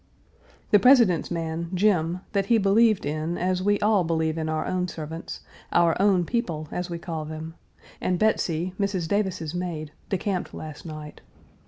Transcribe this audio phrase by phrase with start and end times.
[0.71, 4.87] The President's man, Jim, that he believed in as we all believe in our own
[4.87, 7.53] servants, "our own people," as we call them,
[8.01, 9.07] and Betsy, Mrs.
[9.07, 11.21] Davis's maid, decamped last night.